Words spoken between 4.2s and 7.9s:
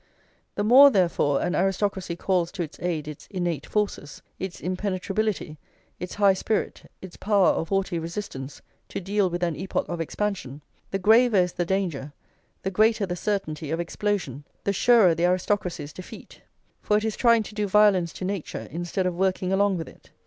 its impenetrability, its high spirit, its power of